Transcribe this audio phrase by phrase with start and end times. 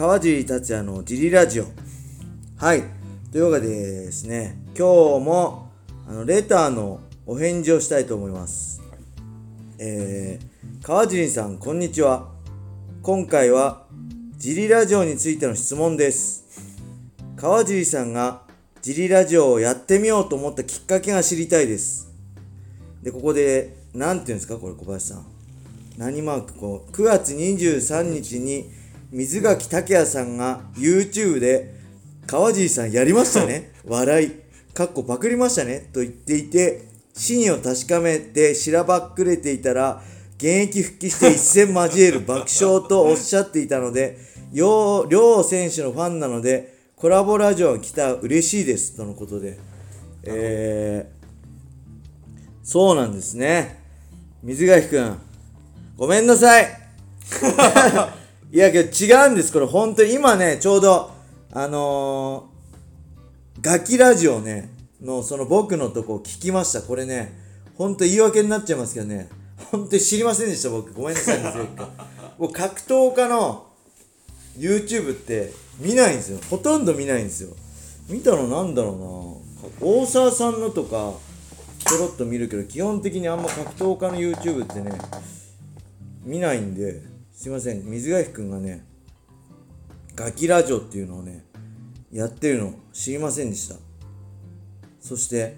[0.00, 1.66] 川尻達也のジリラジオ。
[2.56, 2.84] はい。
[3.30, 5.72] というわけでですね今日も
[6.08, 8.80] あのレターのお返事をしたいと思います、
[9.78, 12.30] えー、川尻さんこんにちは。
[13.02, 13.84] 今回は
[14.38, 16.46] ジリラジオについての質問です。
[17.36, 18.44] 川尻さんが
[18.80, 22.10] ジリラジオをやってみようと思ったきっかけが知りたいです。
[23.02, 25.26] でここで何て言うんですかこれ小林さん。
[25.98, 28.79] 何マークこう9月23日に
[29.12, 31.74] 水垣竹也さんが YouTube で
[32.26, 33.72] 川尻さんやりましたね。
[33.84, 34.32] 笑い。
[34.72, 35.88] かっこパクりましたね。
[35.92, 36.82] と言っていて
[37.12, 40.02] 真意を確かめてしらばっくれていたら
[40.36, 44.16] 現役復帰して一戦交える爆笑とおっしゃっていたので
[44.52, 48.96] 両両選手のファンなのでコラボラジオが来たら嬉しいです。
[48.96, 49.58] とのことで。
[50.22, 51.26] えー、
[52.62, 53.80] そうなんですね。
[54.42, 55.18] 水垣くん
[55.96, 56.66] ごめんなさい
[58.52, 60.12] いやけど違うんですこれ本当に。
[60.12, 61.12] 今ねちょうど
[61.52, 64.70] あのー、ガキラジオね
[65.00, 66.82] のその僕のとこ聞きました。
[66.82, 67.38] これね
[67.76, 69.28] 本当言い訳になっちゃいますけどね
[69.70, 70.92] 本当に知りませんでした僕。
[70.92, 71.86] ごめんなさいね絶対
[72.38, 73.66] 僕格闘家の
[74.58, 76.40] YouTube って見ないんですよ。
[76.50, 77.50] ほとんど見ないんですよ。
[78.08, 79.42] 見たのなんだろ
[79.80, 79.86] うな。
[79.86, 81.12] 大沢さんのとか
[81.86, 84.90] ちょろっと見るけど基本的にあんま格闘家の YouTube ってね
[86.24, 87.08] 見ないんで。
[87.40, 87.82] すいません。
[87.86, 88.84] 水垣くんがね
[90.14, 91.42] ガキラジオっていうのをね
[92.12, 92.74] やってるの。
[92.92, 93.76] 知りませんでした。
[95.00, 95.56] そして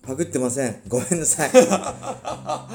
[0.00, 0.80] パクってません。
[0.88, 1.50] ごめんなさい。
[1.60, 2.66] あ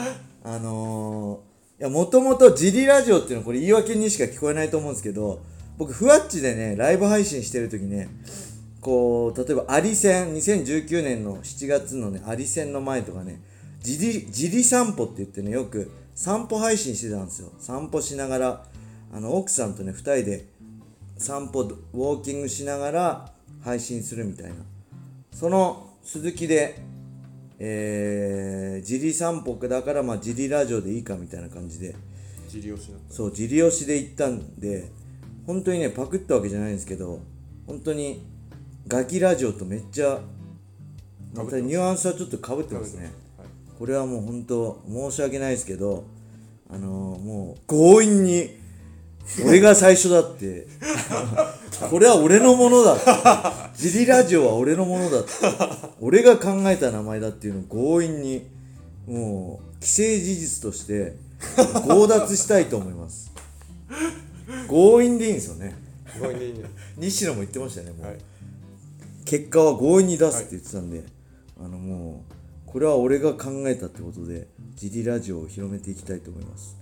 [0.45, 5.41] のー、いやもともとジリラジオっていうのはこれ言い訳にしか聞こえないと思うんですけど
[5.80, 8.08] 僕ふわっちでねライブ配信してる時ね
[8.81, 13.41] こう例えばアリ戦2019年の7月のねアリ戦の前とかね
[13.81, 15.89] ジリジリ散歩って言ってねよく
[16.22, 17.52] 散歩配信してたんですよ。
[17.58, 18.66] 散歩しながら
[19.11, 20.45] あの奥さんとね2人で
[21.17, 23.31] 散歩ウォーキングしながら
[23.63, 24.53] 配信するみたいな。
[25.34, 26.79] その続きで
[27.57, 31.95] えー、ジリ散歩だからまあジリラジオでいいかみたいな感じで。
[32.47, 33.13] ジリ押しだった。
[33.16, 34.91] そうジリ押しで行ったんで
[35.47, 37.19] 本当にねパクったわけじゃないんですけど
[37.66, 38.24] 本当に
[38.88, 40.19] ガキラジオとめっちゃ
[41.34, 43.06] またニュアンスはちょっとかぶってますね。
[43.06, 43.47] はい。
[43.78, 46.03] これはもう本当申し訳ないですけど
[46.71, 48.57] あのー、もう強引に
[49.45, 50.67] 俺が最初だって。
[51.89, 52.95] これは俺のものだ
[53.73, 55.23] ジリラジオは俺のものだ
[55.99, 58.47] 俺が考えた名前だっていうのを強引に
[59.07, 61.15] もう既成事実として
[61.87, 63.31] 強奪したいと思います。
[64.69, 65.75] 強引でいいんですよね。
[66.19, 66.65] ごめんねいいね
[66.97, 68.17] 西野も言ってましたよねもう、はい。
[69.25, 71.03] 結果は強引に出すって言ってたんで、
[71.59, 72.33] あのもう
[72.71, 76.77] これは俺が考えたってことでジリラジオを広めていきたいと思います。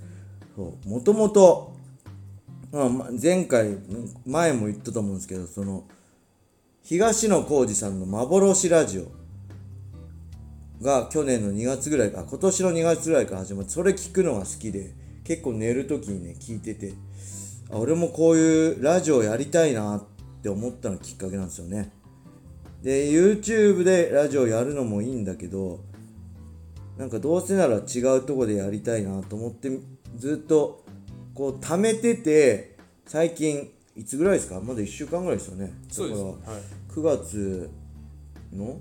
[0.56, 0.90] そう。
[0.90, 1.74] もともと
[2.72, 2.90] まあ
[3.22, 3.78] 前回
[4.26, 5.86] 前も言ったと思うんですけどその
[6.84, 9.12] 東野幸治さんの幻ラジオ
[10.84, 16.94] が去年の2月ぐらいか今年の2月ぐらいから始まってそれ聞くのが好きで結構寝る時にね聞いてて
[17.72, 20.04] あ俺もこういうラジオやりたいなっ
[20.42, 21.92] て思ったのきっかけなんですよね。
[22.82, 25.80] で YouTube でラジオやるのもいいんだけど
[26.98, 29.70] なんかどうせなら違うとこでやりたいなと思って
[30.18, 30.86] ずっと
[31.34, 34.62] こう貯めてて最近いつぐらいですか？
[34.62, 35.74] まだ1週間ぐらいですよね。
[35.90, 36.36] だからはい
[36.90, 37.70] 9月
[38.54, 38.80] の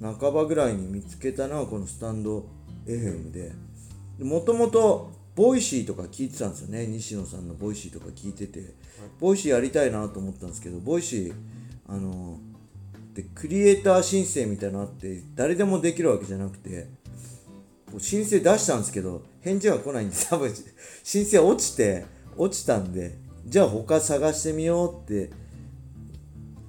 [0.00, 2.46] 半ばぐらいに見つけたのはこのスタンド
[2.86, 3.52] FM で。
[4.20, 6.86] もともと Voicyとか聞いてたんですよね。
[6.86, 8.74] 西野さんの Voicyとか聞いてて。
[9.20, 11.34] Voicyやりたいなと思ったんですけど Voicy
[11.86, 12.38] あの
[13.18, 16.86] でクリエイター申請みたいなのあって誰でもできるわけじゃなくて
[17.98, 20.54] 申請出したんですけど返事が来ないんで 多分
[21.02, 22.06] 申請落ちて
[22.36, 25.30] 落ちたんでじゃあ他探してみようって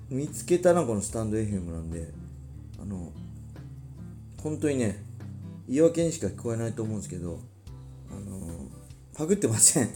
[0.10, 2.12] 見つけたのがこのスタンド FM なんで
[2.82, 3.14] あの
[4.42, 5.04] 本当にね
[5.68, 7.42] 言い訳にしか聞こえないと思うんですけど
[8.10, 8.66] あの
[9.14, 9.90] パクってません。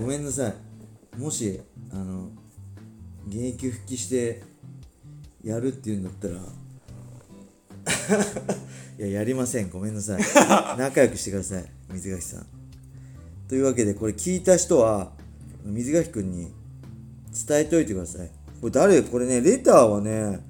[0.00, 1.18] ごめんなさい。
[1.18, 1.60] もし
[1.92, 2.30] あの
[3.26, 4.53] 現役復帰して
[5.44, 6.34] やるっていうんだったら
[8.98, 9.68] いややりません。
[9.70, 10.22] ごめんなさい。
[10.78, 11.64] 仲良くしてください。
[11.92, 12.46] 水垣さん。
[13.48, 15.12] というわけでこれ聞いた人は
[15.64, 16.52] 水垣くんに
[17.46, 18.30] 伝えておいてください。
[18.60, 20.40] これ誰これねレターはね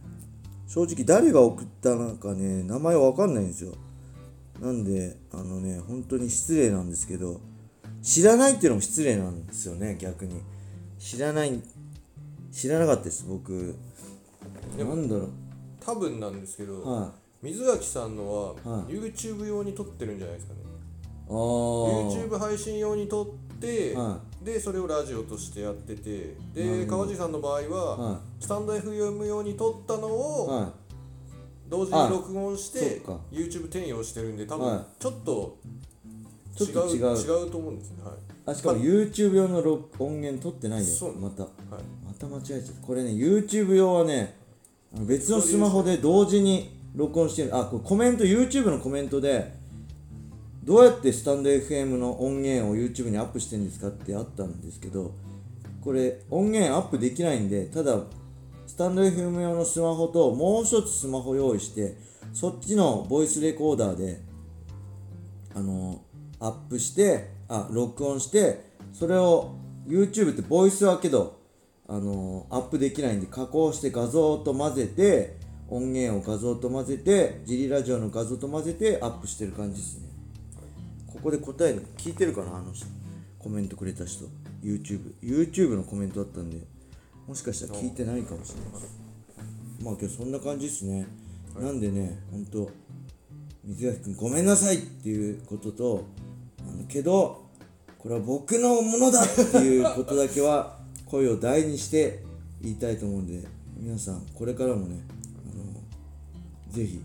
[0.68, 3.74] 正直誰が送ったのかね名前わかんないんですよ。
[4.60, 7.40] なんであのね本当に失礼なんですけど
[8.02, 10.40] 知らないっていうのも失礼なんですよね逆に。
[10.98, 11.60] 知らない
[12.52, 13.74] 知らなかったです僕
[14.82, 15.28] なんだろ
[15.84, 17.12] 多分なんですけど、うは
[17.42, 18.54] 水垣さんのは、は
[18.88, 18.94] い。
[18.94, 20.60] YouTube 用に撮ってるんじゃないですかね。
[21.28, 23.26] YouTube 配信用に撮っ
[23.58, 30.72] て、はでそれをラジオとしてやっててで川地さんの場合は、はスタンド FM 用に撮ったのいをは
[31.68, 33.00] 同時に録音して
[33.32, 34.76] YouTube 転用してるんで多はい。
[34.76, 35.58] 分ちょっと
[36.56, 37.50] ちょっと違う違う。
[37.50, 38.04] と思うんですね。
[38.04, 38.14] はい。
[38.46, 40.86] あしかも YouTube 用の録音源取ってないよ。
[40.86, 41.42] そうまた。
[41.42, 41.52] はい。
[42.06, 42.86] また間違えちゃった。
[42.86, 44.36] これね YouTube 用はね
[45.00, 47.56] 別のスマホで同時に録音してる。
[47.56, 49.52] あこれコメント YouTube のコメントで
[50.64, 55.12] どうやってスタンド FM の音源を YouTube にアップしてるんですかってあったんですけど
[55.82, 57.98] これ音源アップできないんでただ
[58.66, 61.98] スタンド FM 用のスマホともう一つスマホ用意して
[62.32, 64.22] そっちのボイスレコーダーで
[65.54, 66.02] あの
[66.40, 69.54] アップしてあ録音してそれを
[69.86, 71.43] YouTube ってボイスはけど
[71.86, 75.36] あのアップできないんで加工して画像と混ぜて
[75.68, 80.08] 音源を画像と混ぜてジリラジオの画像と混ぜてアップしてる感じですね。
[81.06, 82.72] ここで答え聞いてるかなあの
[83.38, 84.26] コメントくれた人。
[84.64, 86.56] YouTube YouTube のコメントだったんで
[87.28, 88.90] もしかしたら聞いてないかもしれない
[89.82, 91.06] まあ今日そんな感じですね、
[91.60, 92.70] なんでねほんと
[93.64, 96.04] 水垣君ごめんなさいっていうことと
[96.60, 97.44] あのけど
[97.98, 100.78] これは僕のものだっていうことだけは
[101.14, 102.24] 声を大にして
[102.60, 103.46] 言いたいと思うんで
[103.78, 105.00] 皆さんこれからもね
[105.52, 107.00] あのぜひ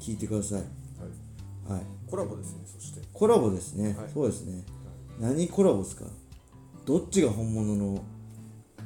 [0.00, 0.58] 聞いてください。
[0.58, 0.64] は
[1.70, 1.72] い。
[1.72, 1.82] はい。
[2.10, 3.00] コラボですねそして。
[3.10, 4.10] コラボですね、はい。
[4.12, 4.62] そうですね。
[5.18, 6.04] 何コラボですか？
[6.84, 8.04] どっちが本物の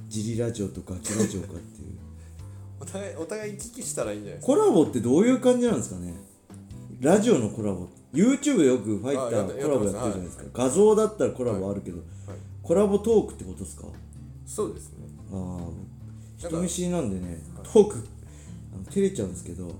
[0.09, 1.89] ジリラジオとガキラジオかっていう。
[2.79, 6.15] お互いお互い行き来したらいいんじゃないですコラボってどういう感じなんですかね？
[7.01, 7.89] ラジオのコラボ。
[8.15, 12.39] YouTube でよくファイターコラボやってるじゃないですか、画像だったらコラボあるけど、かはい。
[12.63, 13.87] コラボトークってことですか？
[14.47, 15.07] そうですね。
[15.33, 15.71] ああ
[16.39, 18.07] 人見知りなんでねトーク
[18.73, 19.75] あの照れちゃうんですけど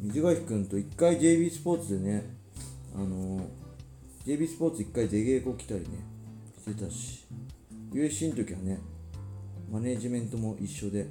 [0.00, 2.24] 水垣君と一回 JB スポーツでね
[2.94, 3.46] あの
[4.26, 5.86] JB スポーツ一回出稽古来たりね
[6.58, 7.26] してたし
[7.92, 8.78] USC の時はね
[9.70, 11.06] マネージメントも一緒で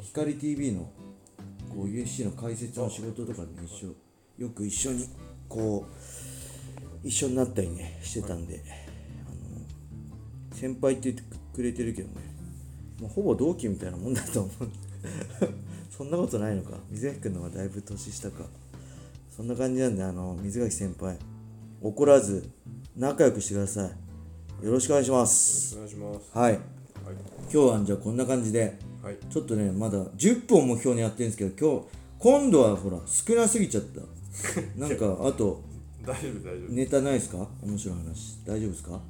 [0.00, 0.90] 光 TV の
[1.68, 3.94] こう USC の解説の仕事とかね一緒。
[4.38, 5.04] よく一緒に
[5.48, 8.62] こう一緒になったりねしてたんで、
[9.26, 12.14] あの先輩って言ってくれてるけどね。
[13.00, 14.68] もうほぼ同期みたいなもんだと思う。
[15.90, 16.78] そんなことないのか。
[16.90, 18.44] 水垣君の方がだいぶ年下か。
[19.36, 21.16] そんな感じなんであの水垣先輩。
[21.82, 22.48] 怒らず
[22.96, 23.90] 仲良くしてくださ
[24.62, 24.64] い。
[24.64, 25.74] よろしくお願いします。
[25.74, 26.20] お願いします。
[26.32, 26.52] はい。
[26.52, 26.60] はい。
[27.42, 29.16] 今日はじゃあこんな感じではい。
[29.28, 31.86] ちょっとねまだ10分を目標にやってるんですけど今日
[32.18, 34.00] 今度はほら少なすぎちゃった。
[34.78, 35.62] なんかあと
[36.04, 36.72] 大丈夫大丈夫。
[36.72, 37.48] ネタないですか？
[37.62, 38.38] 面白い話。
[38.46, 39.00] 大丈夫ですか？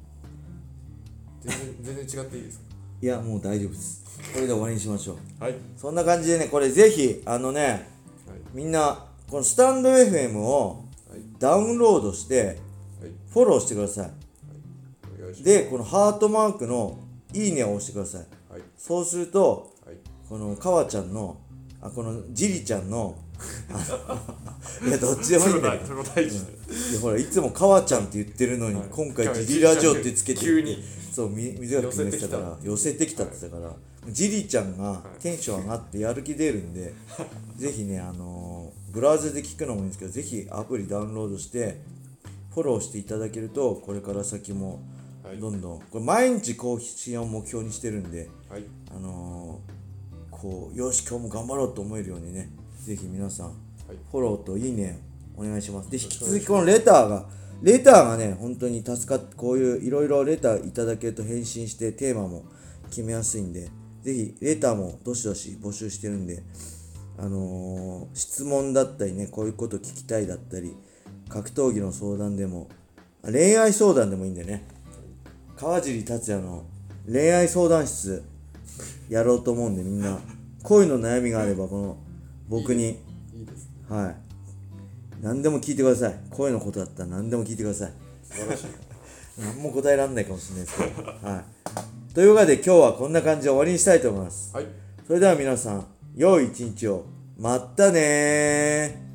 [1.41, 2.65] 全然全然違っていいですか？
[3.01, 4.03] いやもう大丈夫です。
[4.33, 5.43] これで終わりにしましょう。
[5.43, 5.55] はい。
[5.77, 7.79] そんな感じでねこれぜひあのねはい。
[8.53, 11.19] みんなこのスタンド FM をはい。
[11.39, 12.57] ダウンロードしてはい。
[13.31, 14.11] フォローしてください。
[15.19, 15.43] お願いします。
[15.43, 16.99] でこのハートマークの
[17.33, 18.21] いいねを押してください。
[18.51, 18.61] はい。
[18.77, 19.95] そうするとはい。
[20.27, 21.37] このかわちゃんの
[21.81, 23.15] あこのジリちゃんの
[24.87, 25.85] いやどっちでもいいんだけど。
[25.85, 28.87] それも大事いやほらいつもかわちゃんって言ってるのに、はい。
[28.91, 30.83] 今回ジリラジオってつけて急に。
[31.11, 33.23] そうみ水垣君言ってたから寄せてきた。
[33.23, 36.93] って言ってたから、ジリちゃんがテンション上がってやる気出るんで、
[37.57, 41.79] ぜひねあのーブラウザで聞くのもいいんですけどぜひアプリダウンロードして
[42.51, 44.81] フォローしていただけるとこれから先も
[45.23, 45.37] はい。
[45.37, 48.63] どんどん、これ毎日更新を目標にしてるんではい。
[48.95, 49.79] あのー
[50.31, 52.49] こうよし今日も頑張ろうと思えるようにね
[52.79, 53.55] ぜひ皆さんはい。
[54.11, 54.99] フォローといいね
[55.35, 55.89] お願いします。
[55.89, 57.25] で引き続きこのレターが
[57.61, 62.43] レターがね本当に助かってこういういろいろレターいただけると返信してテーマも
[62.89, 63.69] 決めやすいんで
[64.01, 66.43] ぜひレターもどしどし募集してるんで
[67.17, 70.75] あのー質問だったりねこういうこと聞きたいだったり
[71.27, 72.69] 格闘技の相談でも
[73.23, 74.65] あ恋愛相談でもいいんでね。
[75.57, 76.63] 川尻達也の
[77.05, 78.23] 恋愛相談室
[79.09, 80.19] やろうと思うんでみんな。
[80.63, 81.97] 恋の悩みがあればこの
[82.49, 82.99] 僕に。
[83.33, 84.15] いいですはい。
[85.21, 86.19] 何でも聞いてください。
[86.31, 87.93] 声のことだったら何でも聞いてください。
[88.23, 88.65] 素晴らしい。
[89.39, 91.27] 何も答えられないかもしれないですけど。
[91.27, 91.43] は
[92.11, 92.13] い。
[92.13, 94.53] というわけで今日はこんな感じで終わりにしたいと思います。
[94.53, 94.65] はい。
[95.05, 97.05] それでは皆さん良い一日を。
[97.37, 99.08] まったねー